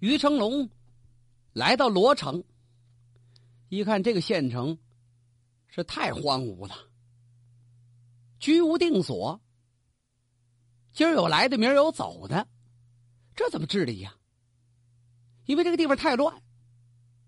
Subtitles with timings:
[0.00, 0.68] 于成龙
[1.52, 2.42] 来到罗城，
[3.68, 4.78] 一看这个县城
[5.68, 6.74] 是太荒芜了，
[8.38, 9.40] 居无定所。
[10.92, 12.48] 今儿有来的，明儿有走的，
[13.36, 14.16] 这怎么治理呀？
[15.44, 16.42] 因为这个地方太乱，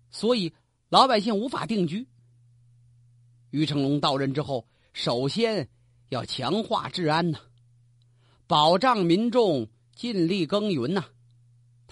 [0.09, 0.51] 所以
[0.89, 2.07] 老百姓无法定居。
[3.51, 5.69] 于成龙到任之后，首先
[6.09, 7.39] 要强化治安呐，
[8.47, 11.05] 保障民众尽力耕耘呐。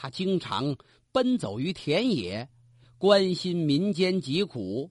[0.01, 0.75] 他经常
[1.11, 2.49] 奔走于田野，
[2.97, 4.89] 关心民间疾苦，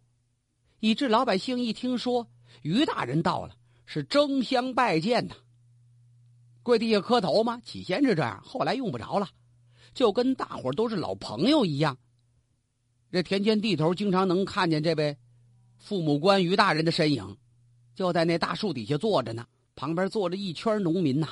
[0.78, 2.28] 以致老百姓一听说
[2.62, 5.34] 于大人到了，是争相拜见呐。
[6.62, 7.60] 跪地下磕头吗？
[7.64, 9.28] 起先是这样，后来用不着了，
[9.92, 11.98] 就跟大伙都是老朋友一样。
[13.10, 15.18] 这田间地头经常能看见这位
[15.76, 17.36] 父母官于大人的身影，
[17.96, 19.44] 就在那大树底下坐着呢。
[19.74, 21.30] 旁边坐着一圈农民呐，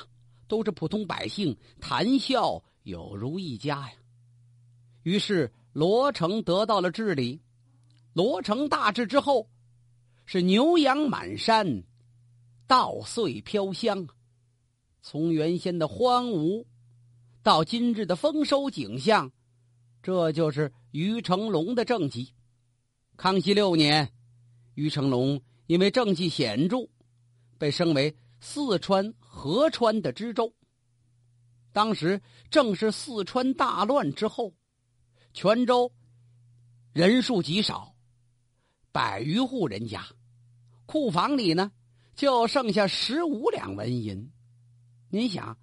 [0.49, 3.93] 都是普通百姓，谈笑有如一家呀。
[5.03, 7.39] 于是罗城得到了治理。
[8.13, 9.47] 罗城大治之后，
[10.25, 11.83] 是牛羊满山，
[12.67, 14.07] 稻穗飘香。
[15.01, 16.65] 从原先的荒芜，
[17.41, 19.31] 到今日的丰收景象，
[20.03, 22.33] 这就是于成龙的政绩。
[23.15, 24.11] 康熙六年，
[24.73, 26.89] 于成龙因为政绩显著，
[27.57, 30.51] 被升为四川合川的知州。
[31.79, 34.53] 当时正是四川大乱之后，
[35.33, 35.89] 泉州
[36.91, 37.95] 人数极少，
[38.91, 40.05] 百余户人家，
[40.85, 41.71] 库房里呢
[42.15, 44.29] 就剩下十五两纹银。
[45.07, 45.57] 您想，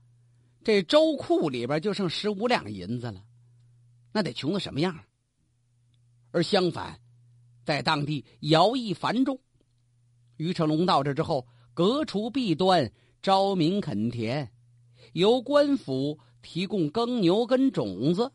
[0.64, 3.22] 这州库里边就剩十五两银子了，
[4.10, 4.98] 那得穷的什么样？
[6.30, 6.98] 而相反，
[7.62, 9.38] 在当地徭役繁重。
[10.38, 14.50] 于成龙到这之后，革除弊端，招民垦田，
[15.16, 18.30] 由官府提供耕牛跟种子。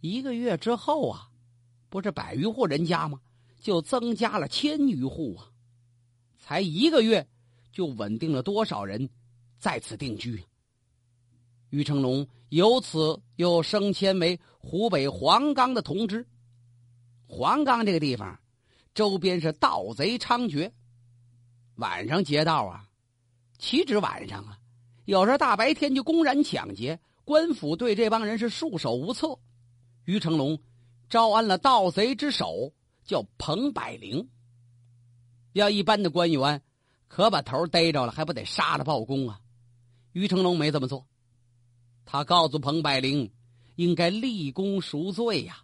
[0.00, 1.28] 一个月之后啊，
[1.90, 3.20] 不是百余户人家吗？
[3.60, 5.50] 就增加了千余户啊！
[6.38, 7.28] 才一个月，
[7.70, 9.06] 就稳定了多少人？
[9.58, 10.42] 在此定居，
[11.68, 16.26] 于成龙由此又升迁为湖北黄冈的同知。
[17.26, 18.40] 黄冈这个地方，
[18.94, 20.70] 周边是盗贼猖獗，
[21.74, 22.88] 晚上劫道啊，
[23.58, 24.57] 岂止晚上啊，
[25.08, 29.38] 有时候大白天就公然抢劫，官府对这帮人是束手无策。
[30.04, 30.60] 于成龙
[31.08, 32.74] 招安了盗贼之首，
[33.06, 34.28] 叫彭百灵。
[35.54, 36.60] 要一般的官员，
[37.06, 39.40] 可把头逮着了，还不得杀了报功啊？
[40.12, 41.06] 于成龙没这么做，
[42.04, 43.32] 他告诉彭百灵，
[43.76, 45.62] 应该立功赎罪呀。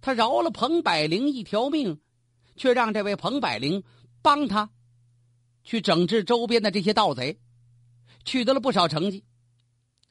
[0.00, 2.00] 他饶了彭百灵一条命，
[2.56, 3.84] 却让这位彭百灵
[4.20, 4.68] 帮他
[5.62, 7.38] 去整治周边的这些盗贼，
[8.24, 9.24] 取得了不少成绩。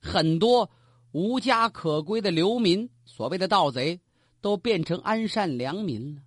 [0.01, 0.69] 很多
[1.11, 3.99] 无家可归的流民，所谓的盗贼，
[4.41, 6.21] 都变成安善良民了。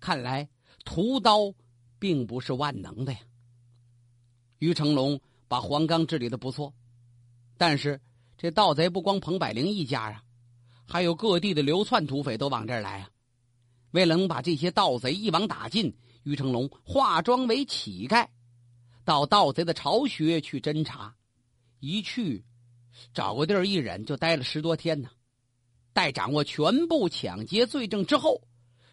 [0.00, 0.48] 看来
[0.84, 1.54] 屠刀
[1.98, 3.18] 并不是万能的呀。
[4.58, 5.20] 于成龙。
[5.48, 6.72] 把黄冈治理的不错，
[7.58, 8.00] 但是
[8.38, 10.24] 这盗贼不光彭百灵一家啊，
[10.86, 13.10] 还有各地的流窜土匪都往这儿来啊。
[13.90, 18.26] 为了能把这些盗贼一网打尽，于成龙化妆为乞丐，
[19.04, 21.14] 到盗贼的巢穴去侦查。
[21.80, 22.44] 一去，
[23.12, 25.10] 找个地儿一忍，就待了十多天呢。
[25.92, 28.40] 待掌握全部抢劫罪证之后，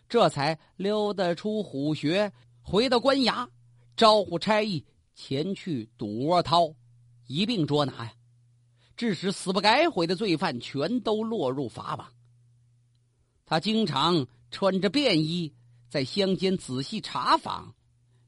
[0.08, 2.32] 这才溜达出虎穴，
[2.62, 3.48] 回到官衙，
[3.96, 4.86] 招呼差役。
[5.16, 6.74] 前去堵窝涛，
[7.28, 8.14] 一并捉拿呀，
[8.96, 12.14] 致使死不改悔的罪犯全都落入法网。
[13.46, 15.54] 他经常穿着便衣
[15.90, 17.76] 在乡间仔细查访，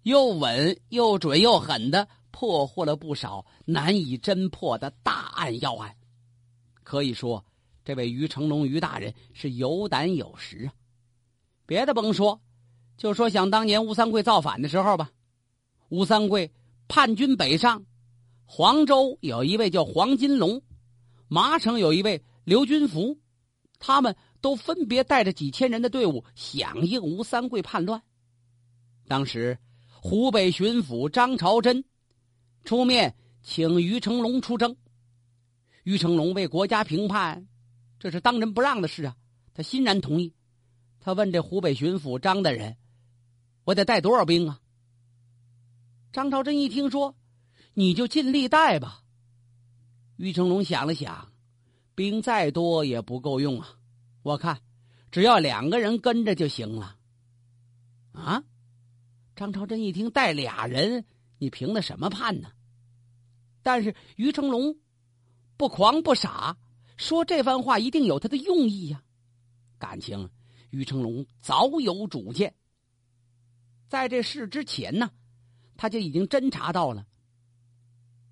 [0.03, 5.95] 又稳又准又狠的破获了不少难以侦破的大案要案。
[6.83, 7.45] 可以说，
[7.83, 10.73] 这位于成龙于大人是有胆有识啊。
[11.65, 12.41] 别的甭说，
[12.97, 15.11] 就说想当年吴三桂造反的时候吧，
[15.89, 16.51] 吴三桂。
[16.87, 17.85] 叛军北上，
[18.43, 20.61] 黄州有一位叫黄金龙，
[21.29, 23.17] 麻城有一位刘军福，
[23.79, 28.03] 他们都分别带着几千人的队伍响应吴三桂叛乱。
[29.07, 29.57] 当时
[30.03, 31.85] 湖北巡抚张朝珍
[32.63, 34.75] 出面请于成龙出征，
[35.83, 37.47] 于成龙为国家平叛，
[37.99, 39.15] 这是当仁不让的事啊！
[39.53, 40.33] 他欣然同意。
[40.99, 42.77] 他问这湖北巡抚张大人
[43.63, 44.59] ：“我得带多少兵啊？”
[46.11, 47.15] 张朝珍一听说，
[47.75, 49.03] 你就尽力带吧。
[50.17, 51.31] 于成龙想了想，
[51.93, 53.75] 兵再多也不够用啊。
[54.23, 54.61] 我看，
[55.11, 56.97] 只要两个人跟着就行了。
[58.13, 58.43] 啊！
[59.35, 61.05] 张朝珍一听带俩人，
[61.37, 62.51] 你凭的什么判呢？
[63.63, 64.75] 但是于成龙
[65.57, 66.57] 不狂不傻，
[66.97, 69.03] 说这番话一定有他的用意呀。
[69.77, 70.29] 感情
[70.69, 72.53] 于成龙早有主见，
[73.87, 75.11] 在这事之前呢，
[75.77, 77.05] 他就已经侦查到了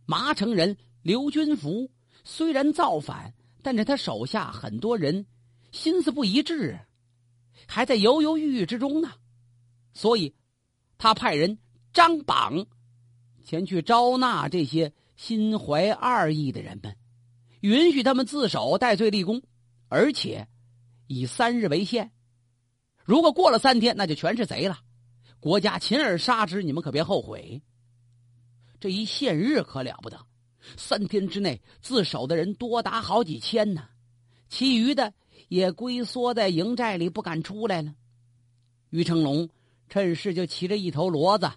[0.06, 1.90] 麻城人刘军福
[2.24, 5.26] 虽然造反，但是他手下很多人
[5.72, 6.80] 心思不一致，
[7.68, 9.12] 还在犹犹豫豫之中呢，
[9.94, 10.34] 所以
[11.00, 11.58] 他派人
[11.94, 12.68] 张榜
[13.44, 16.96] 前去招纳这些心怀二意的人们，
[17.62, 19.42] 允许他们自首戴罪立功，
[19.88, 20.48] 而且
[21.08, 22.12] 以三日为限。
[23.04, 24.80] 如果过了三天，那就全是贼了。
[25.40, 27.64] 国家擒而杀之，你们可别后悔。
[28.80, 30.20] 这一限日可了不得，
[30.78, 33.88] 三天之内自首的人多达好几千呢，
[34.50, 35.14] 其余的
[35.48, 37.96] 也龟缩在营寨里不敢出来了。
[38.90, 39.50] 于成龙
[39.90, 41.52] 趁势就骑着一头骡子，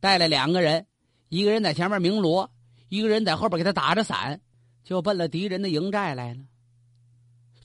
[0.00, 0.86] 带了两个人，
[1.28, 2.52] 一个人在前面鸣锣，
[2.88, 4.40] 一个人在后边给他打着伞，
[4.82, 6.40] 就奔了敌人的营寨来了。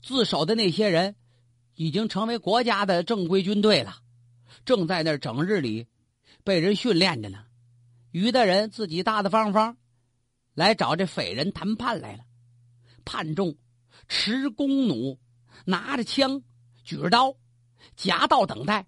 [0.00, 1.16] 自首的那些人
[1.74, 3.96] 已经成为国家的正规军队了。
[4.64, 5.86] 正在那整日里
[6.44, 7.44] 被人训练着呢，
[8.12, 9.76] 于大人自己大大方方
[10.54, 12.24] 来找这匪人谈判来了。
[13.04, 13.56] 判中
[14.08, 15.18] 持弓弩，
[15.64, 16.42] 拿着枪，
[16.84, 17.34] 举着刀，
[17.96, 18.86] 夹道等待。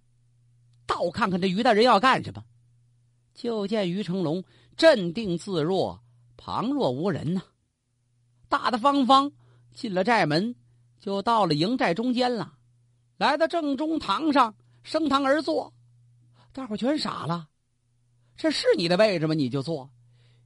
[0.92, 2.44] 倒看看这于大人要干什么？
[3.32, 4.44] 就见于成龙
[4.76, 5.98] 镇定自若，
[6.36, 7.40] 旁若无人呐，
[8.50, 9.32] 大大方方
[9.72, 10.54] 进了寨门，
[11.00, 12.52] 就到了营寨中间了，
[13.16, 14.54] 来到正中堂上。
[14.82, 15.72] 升堂而坐，
[16.52, 17.46] 大伙全傻了。
[18.36, 19.34] 这是你的位置吗？
[19.34, 19.88] 你就坐。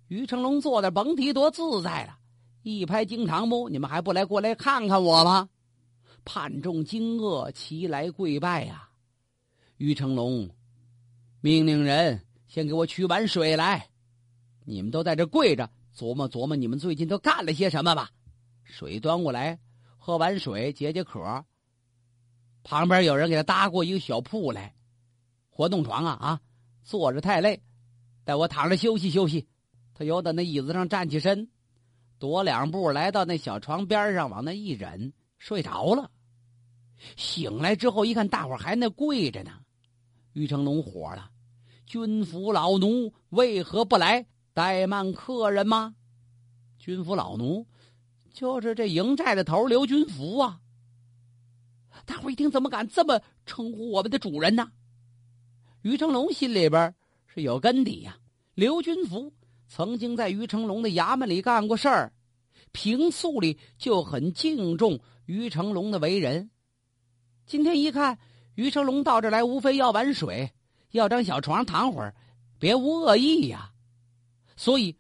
[0.08, 2.18] 于成龙坐的甭提多自在了，
[2.62, 5.48] 一拍惊堂木：“你们还不来过来看看我吗？”
[6.26, 8.90] 判众惊愕，齐来跪拜呀。
[9.76, 10.50] 于成龙
[11.40, 13.88] 命令人先给我取碗水来。
[14.64, 18.10] 你们都在这跪着，琢磨琢磨，你们最近都干了些什么吧。
[18.64, 19.58] 水端过来，
[19.96, 21.44] 喝碗水解解渴。
[22.64, 24.74] 旁边有人给他搭过一个小铺来，
[25.50, 26.40] 活动床啊啊，
[26.82, 27.62] 坐着太累，
[28.24, 29.46] 带我躺着休息休息。
[29.94, 31.48] 他由到那椅子上站起身，
[32.18, 36.10] 踱两步来到那小床边上，往那一忍，睡着了。
[37.16, 39.52] 醒来之后一看，大伙还那跪着呢。
[40.36, 41.30] 于成龙火了
[41.86, 45.94] ：“军府老奴为何不来怠慢客人吗？”
[46.78, 47.66] 军府老奴
[48.34, 50.60] 就是这营寨的头刘军福啊。
[52.04, 54.70] 大伙一听，怎么敢这么称呼我们的主人呢？
[55.80, 56.94] 于成龙心里边
[57.26, 58.18] 是有根底呀。
[58.54, 59.32] 刘军福
[59.66, 62.12] 曾经在于成龙的衙门里干过事儿，
[62.72, 66.50] 平素里就很敬重于成龙的为人。
[67.46, 68.18] 今天一看，
[68.56, 70.50] 于成龙到这来，无非要碗水，
[70.90, 72.14] 要张小床躺会儿，
[72.58, 73.70] 别无恶意呀。
[74.56, 74.96] 所以，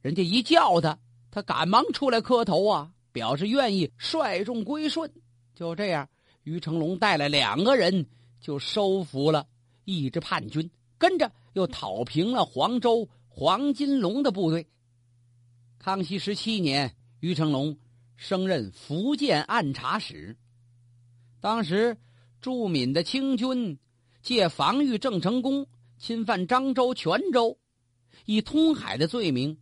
[0.00, 0.98] 人家一叫他，
[1.30, 5.10] 他赶忙出来磕头啊，表示愿意率众归顺。
[5.54, 6.08] 就这样。
[6.44, 8.06] 于成龙带了两个人，
[8.40, 9.46] 就收服了
[9.84, 14.66] 一支叛军，跟着又讨平了黄州黄金龙的部队。
[15.78, 17.76] 康熙十七年，于成龙
[18.16, 20.34] 升任福建按察使。
[21.40, 21.96] 当时，
[22.40, 23.78] 驻闽的清军
[24.22, 25.66] 借防御郑成功
[25.98, 27.58] 侵犯漳州、泉州，
[28.24, 29.58] 以通海的罪名，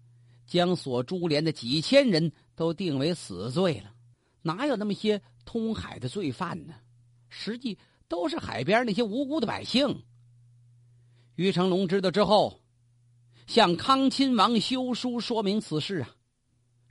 [0.47, 3.93] 将所株连的几千人都定为死罪了。
[4.43, 5.21] 哪有那么些？
[5.45, 6.75] 通海的罪犯呢，
[7.31, 10.03] 实际都是海边那些无辜的百姓。
[11.37, 12.61] 于成龙知道之后，
[13.47, 16.15] 向康亲王修书说明此事啊，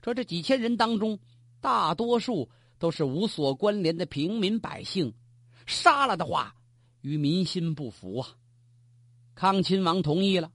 [0.02, 1.20] 说这几千人当中，
[1.60, 5.14] 大多数都是无所关联的平民百姓，
[5.68, 6.52] 杀了的话，
[7.02, 8.28] 与民心不服啊。
[9.36, 10.50] 康亲王同意了，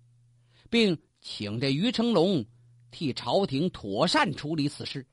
[0.70, 2.46] 并请这于成龙
[2.92, 5.08] 替朝廷妥善处理此事。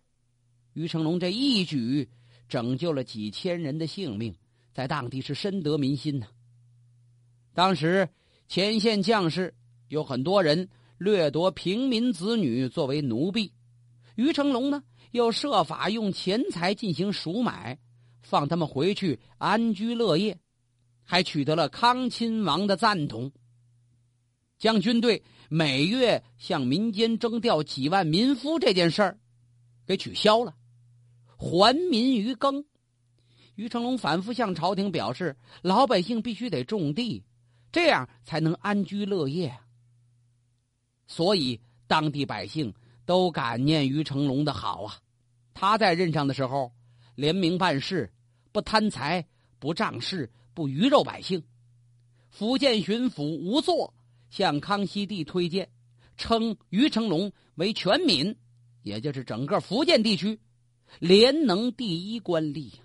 [0.73, 2.11] 于成龙这一举。
[2.49, 4.35] 拯救了几千人的性命，
[4.75, 6.27] 在当地是深得民心呐。
[7.55, 8.09] 当时
[8.49, 9.55] 前线将士
[9.87, 13.53] 有很多人掠夺平民子女作为奴婢，
[14.17, 17.79] 于成龙呢又设法用钱财进行赎买，
[18.23, 20.39] 放他们回去安居乐业，
[21.03, 23.31] 还取得了康亲王的赞同，
[24.59, 29.19] 将军队每月向民间征调几万民夫这件事儿
[29.87, 30.55] 给取消了。
[31.37, 32.65] 还民于耕，
[33.55, 37.25] 于成龙反复向朝廷表示，老百姓必须得种地，
[37.73, 39.59] 这样才能安居乐业。
[41.07, 42.73] 所以当地百姓
[43.05, 44.99] 都感念于成龙的好啊。
[45.55, 46.73] 他在任上的时候，
[47.21, 48.11] 联名办事，
[48.51, 51.43] 不贪财，不仗势，不鱼肉百姓。
[52.31, 53.93] 福建巡抚吴作
[54.31, 55.69] 向康熙帝推荐，
[56.17, 58.35] 称于成龙为全闽，
[58.83, 60.41] 也就是整个福建地区。
[60.99, 62.83] 廉能第一官吏呀。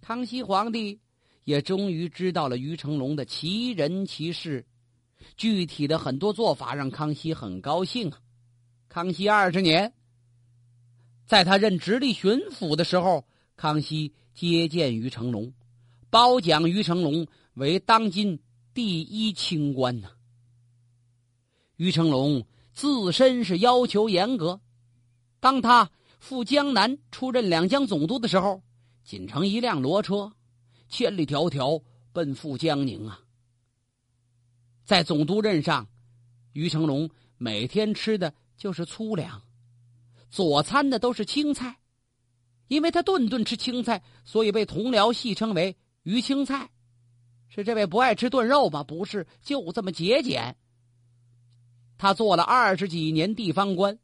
[0.00, 0.98] 康熙皇帝
[1.44, 4.66] 也终于知道了于成龙的奇人奇事，
[5.36, 8.18] 具体的很多做法让康熙很高兴啊。
[8.88, 9.92] 康熙二十年，
[11.32, 13.24] 在他任直隶巡抚的时候，
[13.56, 15.50] 康熙接见于成龙，
[16.10, 18.38] 褒奖于成龙为当今
[18.74, 20.10] 第一清官呢。
[21.76, 24.60] 于成龙自身是要求严格，
[25.40, 28.62] 当他赴江南出任两江总督的时候，
[29.02, 30.30] 仅乘一辆骡车，
[30.90, 33.18] 千里迢迢奔赴江宁啊。
[34.84, 35.88] 在总督任上，
[36.52, 37.08] 于成龙
[37.38, 39.40] 每天吃的就是粗粮，
[40.32, 41.78] 佐餐的都是青菜，
[42.68, 46.70] 因为他顿顿吃青菜，所以被同僚戏称为“于青菜”。
[47.54, 48.82] 是这位不爱吃炖肉吗？
[48.82, 50.56] 不是，就这么节俭。
[51.98, 53.98] 他做了二十几年地方官，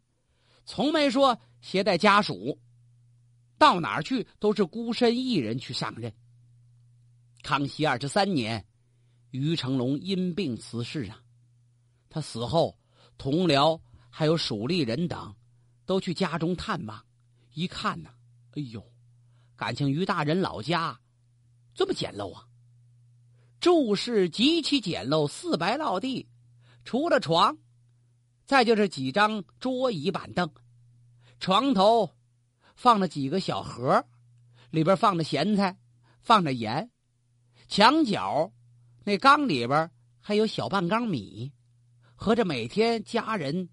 [0.66, 2.58] 从没说携带家属，
[3.56, 6.12] 到哪儿去都是孤身一人去上任。
[7.42, 8.66] 康熙二十三年，
[9.30, 11.23] 于成龙因病辞世啊。
[12.11, 12.78] 他死后，
[13.16, 13.80] 同僚
[14.11, 15.35] 还有属吏人等
[15.88, 17.02] 都去家中探望，
[17.54, 18.11] 一看呢，
[18.50, 18.92] 哎呦，
[19.57, 21.00] 感情于大人老家
[21.75, 22.47] 这么简陋啊！
[23.59, 26.28] 住室极其简陋，四白落地，
[26.85, 27.57] 除了床。
[28.45, 30.50] 再就是几张桌椅板凳，
[31.40, 32.14] 床头
[32.75, 34.04] 放了几个小盒，
[34.71, 35.78] 里边放着咸菜，
[36.21, 36.90] 放着盐。
[37.66, 38.52] 墙角
[39.04, 39.90] 那缸里边
[40.21, 41.50] 还有小半缸米，
[42.14, 43.71] 合着每天家人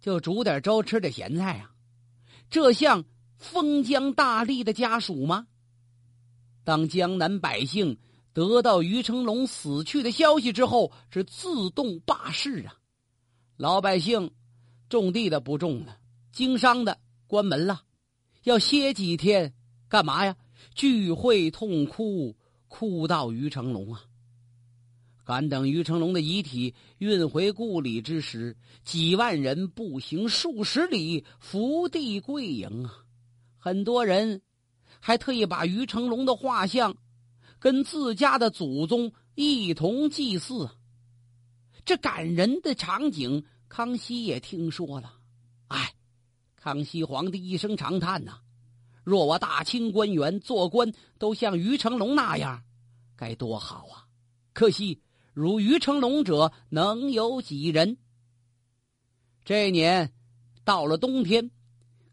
[0.00, 1.70] 就煮点粥吃点咸菜啊。
[2.48, 3.04] 这像
[3.36, 5.46] 封疆大吏的家属吗？
[6.64, 7.98] 当江南百姓
[8.32, 12.76] 得到于成龙死去的消息之后，是自动罢市啊。
[13.56, 14.30] 老百姓
[14.88, 15.98] 种地的不种了，
[16.32, 17.82] 经商的关门了，
[18.42, 19.54] 要歇几天，
[19.88, 20.36] 干嘛呀？
[20.74, 22.36] 聚会痛哭，
[22.68, 24.04] 哭到于成龙啊！
[25.24, 33.04] 赶等于成龙的遗体运回故里之时，几万人步行数十里，伏地跪迎啊！
[33.56, 34.42] 很多人
[34.98, 36.96] 还特意把于成龙的画像
[37.58, 40.68] 跟自家的祖宗一同祭祀。
[41.84, 45.14] 这感人的场景，康熙也听说了。
[45.68, 45.94] 哎，
[46.56, 48.40] 康熙皇帝一声长叹呐
[49.04, 52.62] ：“若我大清官员做官都像于成龙那样，
[53.16, 54.06] 该多好啊！
[54.52, 55.00] 可惜
[55.32, 57.96] 如于成龙者，能有几人？”
[59.44, 60.12] 这年
[60.64, 61.50] 到了冬天，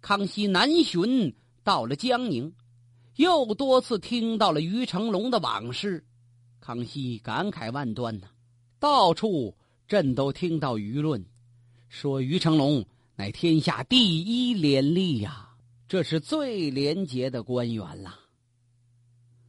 [0.02, 2.54] 康熙南巡到了江宁，
[3.16, 6.06] 又多次听到了于成龙的往事，
[6.60, 8.28] 康熙感慨万端呐，
[8.80, 9.56] 到处。
[9.88, 11.26] 朕都听到舆论
[11.88, 15.56] 说于成龙乃天下第一廉吏呀，
[15.88, 18.20] 这是最廉洁的官员了。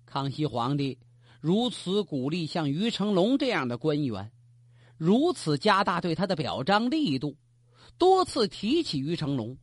[0.07, 0.97] 康熙皇帝
[1.41, 4.33] 如此鼓励像于成龙这样的官员，
[4.97, 7.37] 如此加大对他的表彰力度，
[7.97, 9.57] 多次提起于成龙，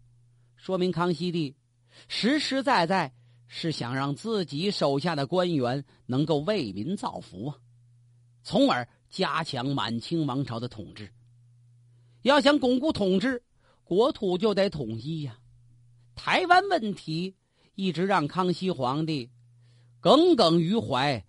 [0.55, 1.55] 说明康熙帝
[2.08, 3.13] 实实在在
[3.48, 7.58] 是想让自己手下的官员能够为民造福啊，
[8.44, 8.88] 从而。
[9.08, 11.10] 加强满清王朝的统治，
[12.24, 13.41] 要想巩固统治，
[13.86, 15.39] 国土就得统一呀。
[16.15, 17.34] 台湾问题
[17.75, 19.32] 一直让康熙皇帝
[20.01, 21.25] 耿耿于怀，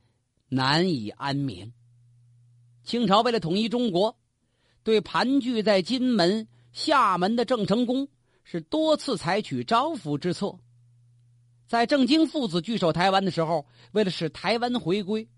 [0.49, 1.73] 难以安眠。
[2.85, 4.17] 清朝为了统一中国，
[4.83, 8.09] 对盘踞在金门、厦门的郑成功
[8.45, 10.59] 是多次采取招抚之策。
[11.67, 15.29] 在郑经父子据守台湾的时候，为了使台湾回归，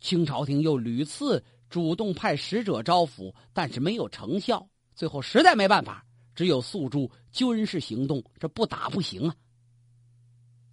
[0.00, 1.44] 清朝廷又屡次。
[1.70, 4.66] 主动派使者招抚，但是没有成效。
[4.94, 6.02] 最后实在没办法，
[6.34, 8.24] 只有诉诸军事行动。
[8.40, 9.36] 这不打不行啊！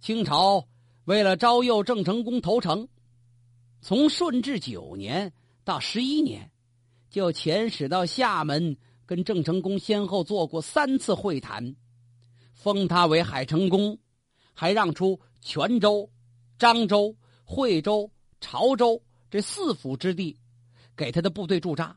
[0.00, 0.66] 清朝
[1.04, 2.88] 为了招诱郑成功投诚，
[3.80, 5.32] 从顺治九年
[5.64, 6.50] 到十一年，
[7.10, 11.76] 就遣使到厦门，跟郑成功先后做过三次会谈，
[12.52, 13.98] 封他为海成公，
[14.54, 16.10] 还让出泉州、
[16.58, 20.38] 漳州、惠州、潮州这四府之地。
[20.96, 21.94] 给他的部队驻扎，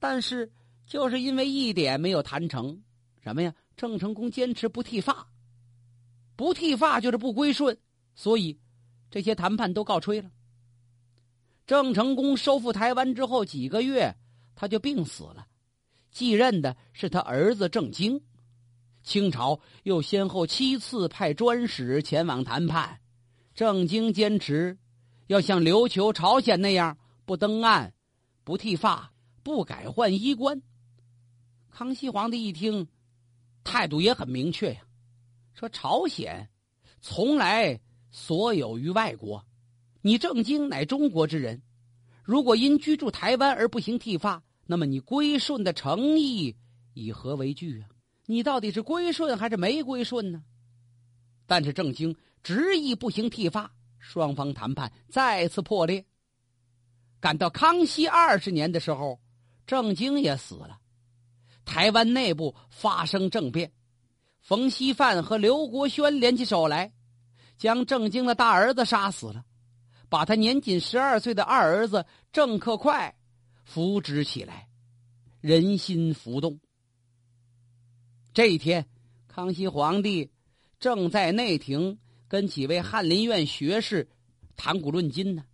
[0.00, 0.50] 但是
[0.88, 2.82] 就是因为一点没有谈成，
[3.22, 3.54] 什么呀？
[3.76, 5.28] 郑成功坚持不剃发，
[6.34, 7.78] 不剃发就是不归顺，
[8.16, 8.58] 所以
[9.08, 10.28] 这些谈判都告吹了。
[11.72, 14.14] 郑成功收复台湾之后几个月，
[14.54, 15.46] 他就病死了，
[16.10, 18.20] 继任的是他儿子郑经。
[19.02, 23.00] 清朝又先后七次派专使前往谈判，
[23.54, 24.76] 郑经坚持
[25.28, 26.98] 要像琉球、朝鲜那样。
[27.24, 27.94] 不登岸，
[28.44, 29.10] 不剃发，
[29.42, 30.60] 不改换衣冠。
[31.70, 32.86] 康熙皇帝一听，
[33.64, 34.82] 态度也很明确呀。
[35.54, 36.50] 说朝鲜
[37.00, 39.42] 从来所有于外国，
[40.02, 41.62] 你郑经乃中国之人，
[42.24, 46.56] 如果因居住台湾而不行剃发，那么你归顺的诚意
[46.92, 47.88] 以何为据啊？
[48.26, 50.42] 你到底是归顺还是没归顺呢？
[51.46, 56.04] 但是郑经执意不行剃发，双方谈判再次破裂。
[57.20, 59.20] 赶到康熙二十年的时候，
[59.66, 60.78] 郑经也死了，
[61.64, 63.72] 台湾内部发生政变。
[64.40, 66.92] 冯锡范和刘国轩联起手来，
[67.56, 69.44] 将郑经的大儿子杀死了，
[70.12, 72.04] 把他年仅十二岁的二儿子
[72.34, 73.16] 郑克快
[73.64, 74.68] 扶植起来，
[75.40, 76.60] 人心浮动。
[78.34, 78.86] 这一天，
[79.26, 80.30] 康熙皇帝
[80.78, 84.06] 正在内廷跟几位翰林院学士
[84.54, 85.46] 谈古论今呢，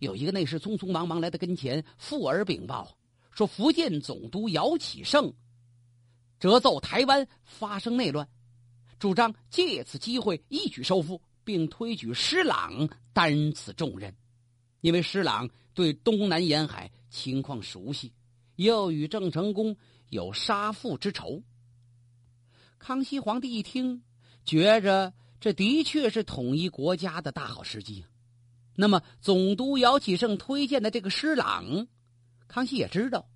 [0.00, 2.98] 有一个内侍匆匆忙忙来到跟前，附耳禀报
[3.30, 5.32] 说：福建总督姚启圣。
[6.40, 8.28] 折奏台湾发生内乱，
[8.98, 14.14] 主张借此机会一举收复，并推举施琅担此重任，
[14.80, 18.12] 因为施琅对东南沿海情况熟悉，
[18.56, 19.76] 又与郑成功
[20.08, 21.42] 有杀父之仇。
[22.78, 24.02] 康熙皇帝一听，
[24.44, 28.08] 觉着这的确是统一国家的大好时机啊。
[28.76, 31.86] 那么，总督姚启圣推荐的这个施琅，
[32.48, 33.28] 康熙也知道，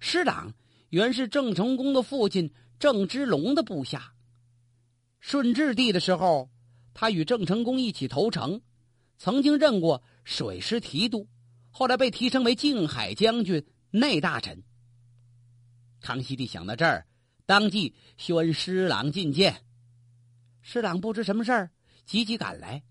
[0.00, 0.54] 施琅。
[0.90, 4.12] 原是郑成功的父亲郑芝龙的部下。
[5.20, 6.50] 顺治帝的时候，
[6.94, 8.60] 他与郑成功一起投诚，
[9.18, 11.28] 曾经任过水师提督，
[11.70, 14.62] 后来被提升为靖海将军、内大臣。
[16.00, 17.06] 康熙帝想到这儿，
[17.46, 19.64] 当即宣施琅觐见。
[20.60, 21.70] 施琅不知什么事儿，
[22.04, 22.82] 急急赶来，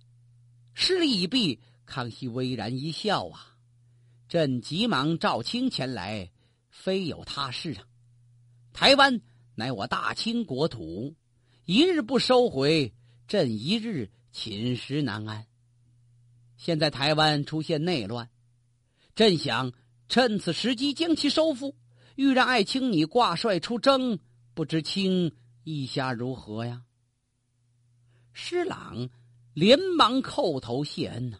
[0.73, 3.55] 施礼已毕，康熙微然一笑啊，
[4.27, 6.31] 朕急忙召卿前来，
[6.69, 7.83] 非有他事啊。
[8.73, 9.21] 台湾
[9.55, 11.13] 乃我大清国土，
[11.65, 12.93] 一日不收回，
[13.31, 15.47] 朕一日寝食难安。
[16.57, 18.29] 现在台湾出现内乱，
[19.15, 19.71] 朕想
[20.09, 21.77] 趁此时机将其收复，
[22.15, 24.19] 欲让爱卿你挂帅出征，
[24.53, 26.83] 不知卿意下如何呀？
[28.33, 29.09] 施琅
[29.53, 31.39] 连忙叩头谢恩呐，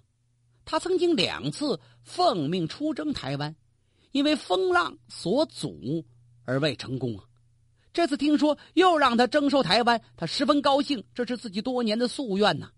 [0.63, 3.54] 他曾经两次奉命出征台湾，
[4.13, 6.06] 因为风浪所阻。
[6.46, 7.26] 而未成功啊！
[7.93, 12.71] 这次听说又让他征收台湾，他十分高兴，这是自己多年的夙愿呐！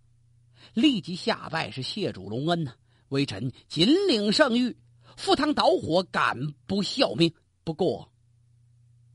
[0.73, 2.73] 立即下拜是谢主隆恩呐，
[3.10, 4.76] 微臣谨领圣谕，
[5.15, 7.32] 赴汤蹈火，敢不效命？
[7.63, 8.12] 不过，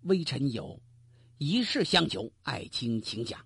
[0.02, 0.80] 微臣有
[1.38, 3.40] 一事相求，爱卿请讲。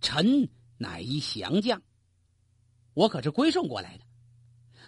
[0.00, 0.48] 臣
[0.78, 1.80] 乃一降将，
[2.92, 4.04] 我可是归顺过来的，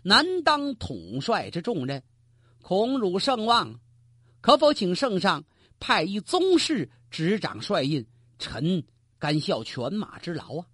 [0.02, 2.02] 难当统帅之重任，
[2.62, 3.78] 恐辱圣望。
[4.40, 5.44] 可否请圣上
[5.87, 8.07] 派一宗室执掌帅印？
[8.38, 8.83] 臣
[9.18, 10.66] 甘效犬马之劳啊！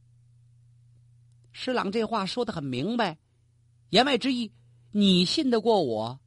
[1.51, 3.19] 施琅这话说的很明白，
[3.89, 4.53] 言外之意，
[4.93, 6.21] 你信得过我，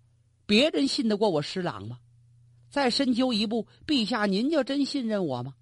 [0.46, 2.00] 别人信得过我施琅吗？
[2.70, 5.56] 再深究一步，陛下您就真信任我吗？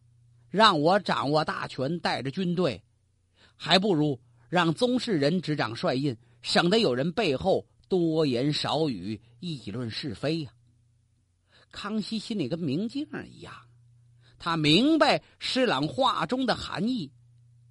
[0.49, 2.83] 让我掌握大权，带着军队，
[3.55, 10.51] 还不如让宗室人执掌帅印，省得有人背后多言少语，议论是非呀。
[11.71, 13.53] 康熙心里跟明镜一样，
[14.37, 17.11] 他明白施琅话中的含义。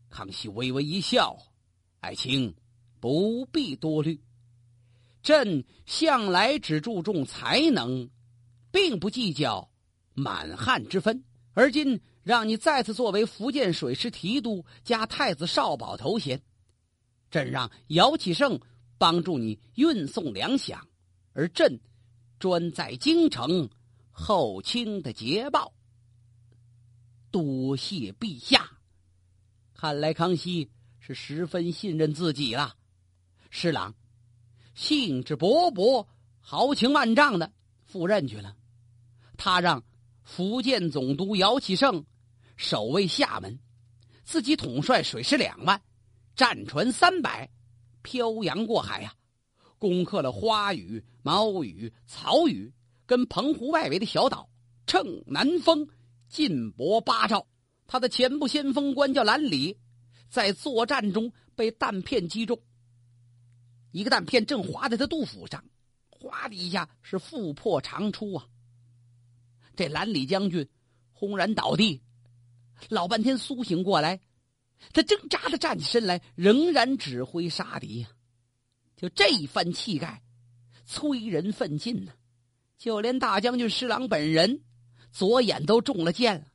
[0.09, 1.37] 康熙微微一笑
[2.01, 2.55] ：“爱卿
[2.99, 4.21] 不必多虑，
[5.23, 8.09] 朕向来只注重才能，
[8.73, 9.71] 并不计较
[10.15, 11.23] 满汉之分。
[11.53, 16.41] 而今让你再次作为福建水师提督加太子少保头衔，
[17.31, 18.59] 朕让姚启圣
[18.99, 20.79] 帮助你运送粮饷，
[21.33, 21.81] 而朕
[22.39, 23.69] 专在京城。”
[24.11, 25.73] 后清的捷报，
[27.31, 28.71] 多谢陛下。
[29.75, 32.77] 看来康熙是十分信任自己了。
[33.51, 33.95] 施琅
[34.75, 36.07] 兴致勃勃、
[36.39, 37.53] 豪情万丈的
[37.85, 38.57] 赴任去了。
[39.37, 39.83] 他让
[40.23, 42.05] 福建总督姚启圣
[42.57, 43.59] 守卫厦门，
[44.23, 45.81] 自己统帅水师两万，
[46.37, 47.51] 战船三百，
[48.03, 49.15] 漂洋过海呀，
[49.79, 52.73] 攻克了花屿、毛屿、草屿。
[53.11, 54.49] 跟澎湖外围的小岛
[54.87, 55.89] 乘南风
[56.29, 57.45] 进博八兆，
[57.89, 59.77] 他的前部先锋官叫兰里，
[60.29, 62.57] 在作战中被弹片击中，
[63.91, 65.65] 一个弹片正划在他肚腹上，
[66.09, 68.47] 哗的一下是腹破肠出啊！
[69.75, 70.69] 这兰里将军
[71.13, 72.01] 轰然倒地，
[72.91, 74.21] 老半天苏醒过来，
[74.93, 78.11] 他挣扎着站起身来，仍然指挥杀敌呀！
[78.97, 80.23] 就这一番气概，
[80.87, 82.13] 催人奋进呢。
[82.81, 84.63] 就连大将军施琅本人，
[85.13, 86.47] 左眼都中了箭了，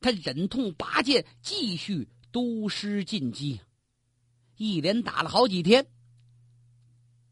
[0.00, 3.60] 他忍痛拔剑，继续督师进击，
[4.56, 5.84] 一连打了好几天。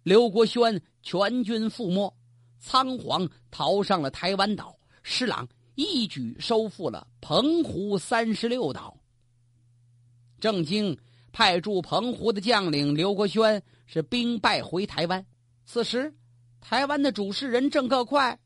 [0.02, 2.12] 刘国轩全军覆没，
[2.58, 4.76] 仓皇逃上了台湾岛。
[5.04, 9.00] 施琅一举收复了澎湖三十六岛。
[10.40, 10.98] 郑经
[11.30, 15.24] 派驻澎湖的将领刘国轩是兵败回台湾。
[15.64, 16.12] 此时，
[16.60, 18.38] 台湾的主事人郑克快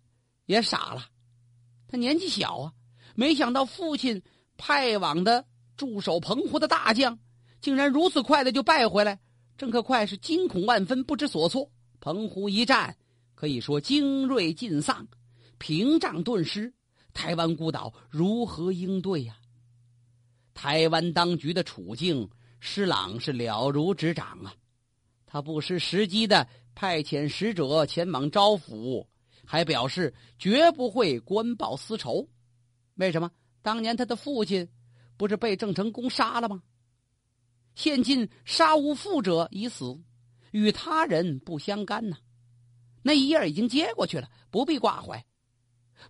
[0.47, 1.07] 也傻了，
[1.89, 2.73] 他年纪小啊，
[3.15, 4.23] 没想到父亲
[4.57, 5.45] 派往的
[5.77, 7.19] 驻守澎湖的大将
[7.61, 9.21] 竟然如此快的就败回来。
[9.57, 11.71] 郑克快是惊恐万分，不知所措。
[12.01, 12.97] 澎湖一战
[13.35, 15.07] 可以说精锐尽丧，
[15.59, 16.73] 屏障顿失，
[17.13, 19.37] 台湾孤岛如何应对呀？
[20.55, 22.29] 台湾当局的处境，
[22.61, 24.55] 施琅是了如指掌啊！
[25.27, 29.07] 他不失时机的派遣使者前往招抚，
[29.45, 32.29] 还表示绝不会官报私仇。
[32.97, 33.31] 为什么？
[33.63, 34.69] 当年他的父亲
[35.17, 36.63] 不是被郑成功杀了吗？
[37.75, 39.99] 现今杀无父者已死。
[40.53, 42.17] 与他人不相干呐，
[43.03, 45.27] 那一页已经接过去了，不必挂怀。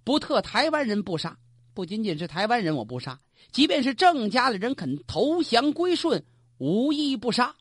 [0.05, 1.39] 不特台湾人不杀，
[1.73, 3.19] 不仅仅是台湾人我不杀，
[3.53, 6.23] 即便是郑家的人肯投降归顺，
[6.59, 7.57] 无一不杀，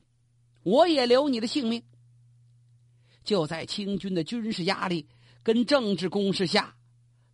[0.64, 1.82] 我也留你的性命。
[3.24, 5.08] 就在清军的军事压力
[5.42, 6.76] 跟政治攻势下，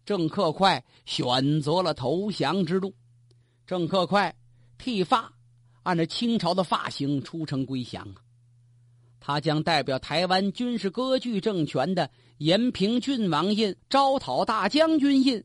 [0.06, 2.94] 郑克快选择了投降之路。
[3.66, 4.36] 郑克快
[4.78, 5.34] 剃发，
[5.84, 8.22] 按照清朝的发型出城归降啊。
[9.20, 15.44] 他将代表台湾军事割据政权的延平郡王印、招讨大将军印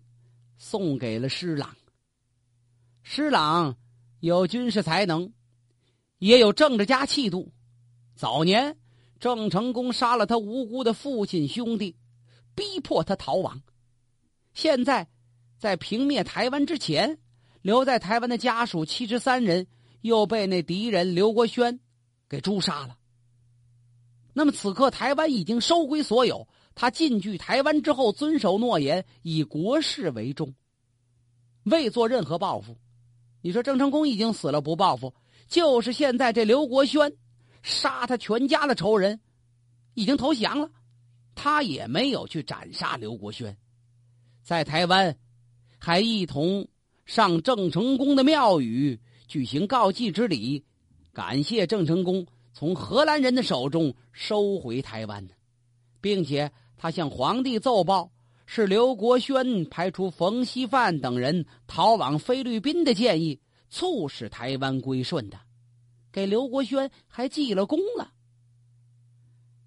[0.56, 1.76] 送给了施琅。
[3.02, 3.76] 施琅
[4.20, 5.30] 有军事才能，
[6.18, 7.52] 也有政治家气度。
[8.14, 8.78] 早年
[9.24, 11.96] 郑成功杀了他无辜的父亲兄弟，
[12.54, 13.62] 逼迫他逃亡。
[14.52, 15.08] 现在，
[15.56, 17.18] 在平灭台湾之前，
[17.62, 19.66] 留在台湾的家属七十三人
[20.02, 21.80] 又被那敌人刘国轩
[22.28, 22.98] 给诛杀了。
[24.34, 30.54] 那么此刻台湾已经收归所有，他进据台湾之后遵守诺言，以国事为重，
[31.62, 32.76] 未做任何报复。
[33.40, 35.14] 你说郑成功已经死了不报复，
[35.48, 37.16] 就是现在这刘国轩
[37.64, 39.18] 杀他全家的仇人
[39.94, 40.70] 已经投降了，
[41.34, 43.56] 他也没有去斩杀刘国轩，
[44.42, 45.16] 在台湾
[45.78, 46.68] 还一同
[47.06, 50.62] 上郑成功的庙宇举行告祭之礼，
[51.14, 52.26] 感谢郑成功。
[52.52, 55.30] 从荷兰人的手中收回台湾呢
[56.00, 58.12] 并且他向皇帝奏报，
[58.44, 65.40] 是刘国轩派出冯锡范等人逃往菲律宾的建议，促使台湾归顺的，
[66.14, 68.12] 给刘国轩还记了功了。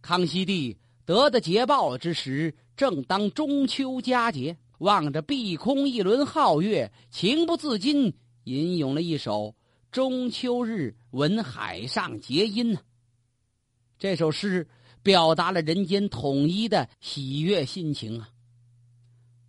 [0.02, 8.14] 康熙帝得的捷报之时，正当中秋佳节，望着碧空一轮皓月，情不自禁
[8.46, 9.56] 吟咏了一首。
[9.92, 12.80] 中秋日闻海上结音呢，
[14.00, 14.70] 这首诗
[15.04, 18.30] 表达了人间统一的喜悦心情啊。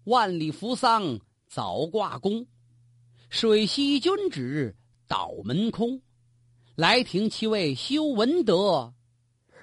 [0.02, 2.44] 万里扶桑早挂弓，
[3.30, 4.74] 水西君旨
[5.06, 6.02] 岛门空。
[6.79, 8.95] 来庭七位修文德，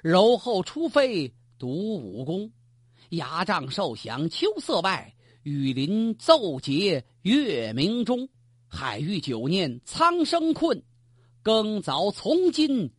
[0.03, 2.51] 柔后出飞读武功。
[3.11, 8.27] 牙帐受降秋色外，雨林奏节月明中。
[8.67, 10.83] 海域久念苍生困，
[11.41, 12.91] 更凿从今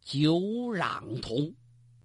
[0.00, 0.40] 久
[0.72, 1.52] 壤同。